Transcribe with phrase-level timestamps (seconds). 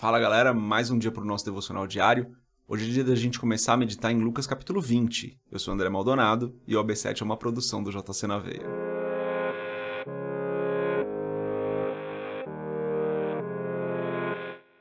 [0.00, 2.34] Fala galera, mais um dia para o nosso devocional diário.
[2.66, 5.38] Hoje é dia da gente começar a meditar em Lucas capítulo 20.
[5.52, 8.66] Eu sou André Maldonado e o AB7 é uma produção do JC na Veia.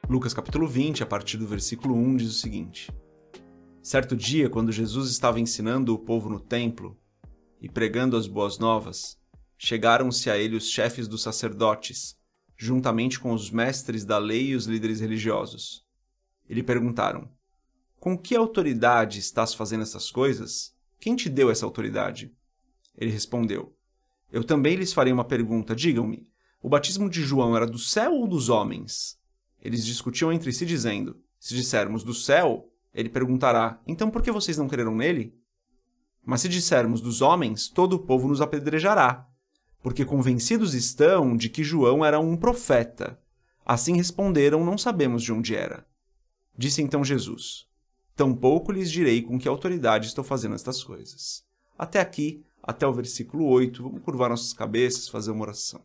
[0.08, 2.90] Lucas capítulo 20, a partir do versículo 1, diz o seguinte:
[3.84, 6.98] Certo dia, quando Jesus estava ensinando o povo no templo
[7.60, 9.20] e pregando as boas novas,
[9.58, 12.18] chegaram-se a ele os chefes dos sacerdotes
[12.62, 15.86] juntamente com os mestres da lei e os líderes religiosos.
[16.48, 17.32] E lhe perguntaram:
[18.02, 20.76] Com que autoridade estás fazendo essas coisas?
[21.00, 22.36] Quem te deu essa autoridade?
[22.98, 23.74] Ele respondeu:
[24.30, 25.74] Eu também lhes farei uma pergunta.
[25.74, 26.28] Digam-me:
[26.62, 29.18] o batismo de João era do céu ou dos homens?
[29.62, 34.58] Eles discutiam entre si, dizendo: Se dissermos do céu, ele perguntará: Então por que vocês
[34.58, 35.34] não creram nele?
[36.26, 39.29] Mas se dissermos dos homens, todo o povo nos apedrejará
[39.82, 43.20] porque convencidos estão de que João era um profeta.
[43.66, 45.86] Assim responderam: Não sabemos de onde era.
[46.58, 47.66] Disse então Jesus:
[48.16, 51.44] Tampouco lhes direi com que autoridade estou fazendo estas coisas.
[51.78, 55.82] Até aqui, até o versículo 8, vamos curvar nossas cabeças, fazer uma oração.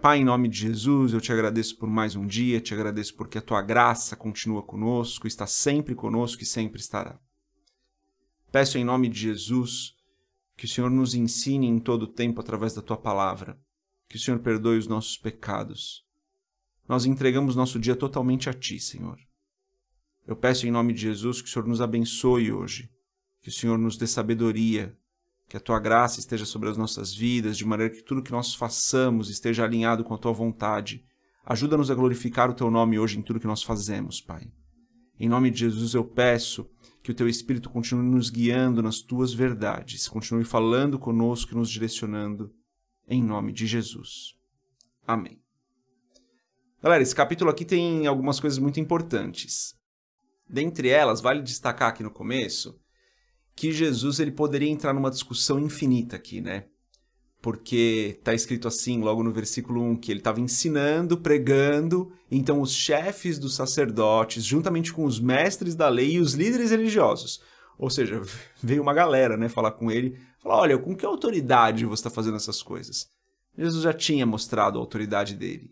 [0.00, 3.38] Pai, em nome de Jesus, eu te agradeço por mais um dia, te agradeço porque
[3.38, 7.18] a tua graça continua conosco, está sempre conosco e sempre estará.
[8.50, 9.93] Peço em nome de Jesus
[10.56, 13.58] que o Senhor nos ensine em todo o tempo através da tua palavra.
[14.08, 16.04] Que o Senhor perdoe os nossos pecados.
[16.88, 19.18] Nós entregamos nosso dia totalmente a ti, Senhor.
[20.26, 22.90] Eu peço em nome de Jesus que o Senhor nos abençoe hoje,
[23.40, 24.96] que o Senhor nos dê sabedoria,
[25.48, 28.54] que a tua graça esteja sobre as nossas vidas, de maneira que tudo que nós
[28.54, 31.04] façamos esteja alinhado com a tua vontade.
[31.44, 34.50] Ajuda-nos a glorificar o teu nome hoje em tudo que nós fazemos, Pai.
[35.18, 36.68] Em nome de Jesus eu peço
[37.02, 41.70] que o teu Espírito continue nos guiando nas tuas verdades, continue falando conosco e nos
[41.70, 42.52] direcionando,
[43.06, 44.34] em nome de Jesus.
[45.06, 45.38] Amém.
[46.82, 49.74] Galera, esse capítulo aqui tem algumas coisas muito importantes.
[50.48, 52.78] Dentre elas, vale destacar aqui no começo
[53.54, 56.66] que Jesus ele poderia entrar numa discussão infinita aqui, né?
[57.44, 62.72] Porque está escrito assim, logo no versículo 1, que ele estava ensinando, pregando, então os
[62.72, 67.42] chefes dos sacerdotes, juntamente com os mestres da lei e os líderes religiosos,
[67.76, 68.22] ou seja,
[68.62, 72.38] veio uma galera né, falar com ele, falar, olha, com que autoridade você está fazendo
[72.38, 73.10] essas coisas?
[73.58, 75.70] Jesus já tinha mostrado a autoridade dele.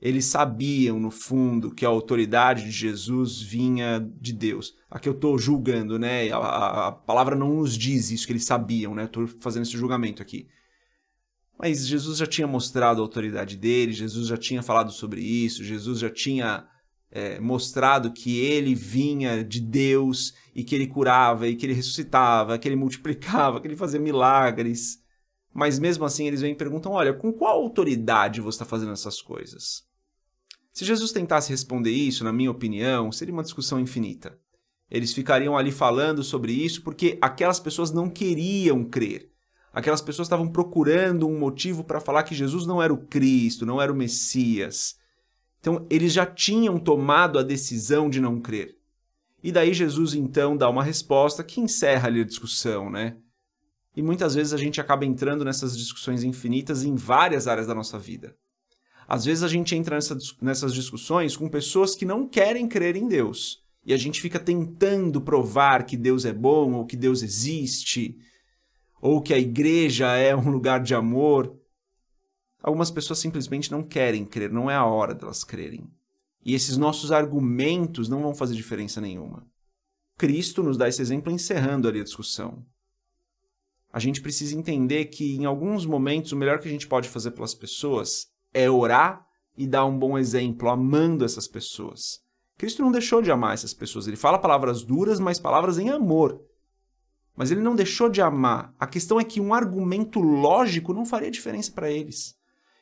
[0.00, 4.76] Eles sabiam, no fundo, que a autoridade de Jesus vinha de Deus.
[4.88, 6.30] Aqui eu estou julgando, né?
[6.30, 9.06] A, a, a, palavra não nos diz isso, que eles sabiam, né?
[9.06, 10.46] Estou fazendo esse julgamento aqui.
[11.58, 15.98] Mas Jesus já tinha mostrado a autoridade dele, Jesus já tinha falado sobre isso, Jesus
[15.98, 16.68] já tinha
[17.10, 22.58] é, mostrado que ele vinha de Deus e que ele curava e que ele ressuscitava,
[22.58, 24.98] que ele multiplicava, que ele fazia milagres.
[25.52, 29.20] Mas mesmo assim eles vêm e perguntam: olha, com qual autoridade você está fazendo essas
[29.20, 29.82] coisas?
[30.72, 34.38] Se Jesus tentasse responder isso, na minha opinião, seria uma discussão infinita.
[34.88, 39.32] Eles ficariam ali falando sobre isso porque aquelas pessoas não queriam crer.
[39.72, 43.80] Aquelas pessoas estavam procurando um motivo para falar que Jesus não era o Cristo, não
[43.80, 44.96] era o Messias.
[45.60, 48.76] Então, eles já tinham tomado a decisão de não crer.
[49.42, 53.16] E daí Jesus então dá uma resposta que encerra ali a discussão, né?
[53.96, 57.98] E muitas vezes a gente acaba entrando nessas discussões infinitas em várias áreas da nossa
[57.98, 58.36] vida.
[59.06, 63.08] Às vezes a gente entra nessa, nessas discussões com pessoas que não querem crer em
[63.08, 63.62] Deus.
[63.84, 68.18] E a gente fica tentando provar que Deus é bom ou que Deus existe
[69.00, 71.56] ou que a igreja é um lugar de amor.
[72.62, 75.88] Algumas pessoas simplesmente não querem crer, não é a hora delas crerem.
[76.44, 79.46] E esses nossos argumentos não vão fazer diferença nenhuma.
[80.16, 82.64] Cristo nos dá esse exemplo encerrando ali a discussão.
[83.92, 87.30] A gente precisa entender que em alguns momentos o melhor que a gente pode fazer
[87.30, 89.24] pelas pessoas é orar
[89.56, 92.20] e dar um bom exemplo, amando essas pessoas.
[92.56, 96.40] Cristo não deixou de amar essas pessoas, ele fala palavras duras, mas palavras em amor.
[97.38, 98.74] Mas ele não deixou de amar.
[98.80, 102.34] A questão é que um argumento lógico não faria diferença para eles.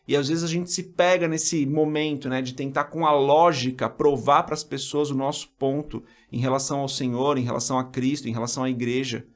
[0.08, 3.86] E às vezes a gente se pega nesse momento, né, de tentar com a lógica
[3.86, 8.28] provar para as pessoas o nosso ponto em relação ao Senhor, em relação a Cristo,
[8.28, 9.26] em relação à igreja.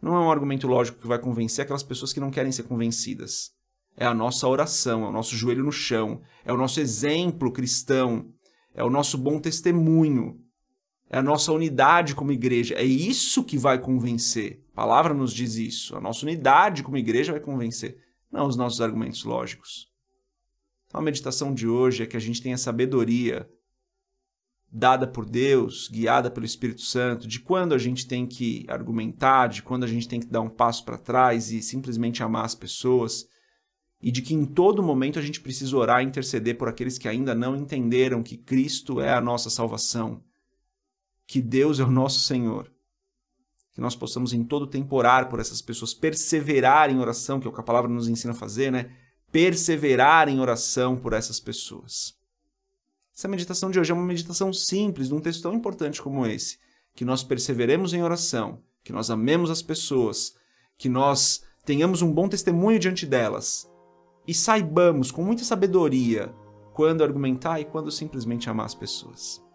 [0.00, 3.50] Não é um argumento lógico que vai convencer aquelas pessoas que não querem ser convencidas.
[3.98, 8.24] É a nossa oração, é o nosso joelho no chão, é o nosso exemplo cristão,
[8.74, 10.40] é o nosso bom testemunho,
[11.10, 12.74] é a nossa unidade como igreja.
[12.74, 14.62] É isso que vai convencer.
[14.72, 15.96] A palavra nos diz isso.
[15.96, 17.98] A nossa unidade como igreja vai convencer,
[18.30, 19.88] não os nossos argumentos lógicos.
[20.86, 23.48] Então, a meditação de hoje é que a gente tenha sabedoria
[24.70, 29.62] dada por Deus, guiada pelo Espírito Santo, de quando a gente tem que argumentar, de
[29.62, 33.26] quando a gente tem que dar um passo para trás e simplesmente amar as pessoas,
[34.00, 37.08] e de que em todo momento a gente precisa orar e interceder por aqueles que
[37.08, 40.22] ainda não entenderam que Cristo é a nossa salvação,
[41.28, 42.72] que Deus é o nosso Senhor.
[43.74, 47.50] Que nós possamos em todo tempo orar por essas pessoas, perseverar em oração, que é
[47.50, 48.90] o que a palavra nos ensina a fazer, né?
[49.30, 52.14] Perseverar em oração por essas pessoas.
[53.14, 56.58] Essa meditação de hoje é uma meditação simples, de um texto tão importante como esse.
[56.94, 60.34] Que nós perseveremos em oração, que nós amemos as pessoas,
[60.78, 63.70] que nós tenhamos um bom testemunho diante delas
[64.26, 66.34] e saibamos com muita sabedoria
[66.72, 69.46] quando argumentar e quando simplesmente amar as pessoas.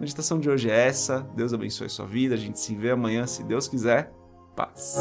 [0.00, 1.20] Meditação de hoje é essa.
[1.36, 2.34] Deus abençoe a sua vida.
[2.34, 4.10] A gente se vê amanhã, se Deus quiser.
[4.56, 4.96] Paz.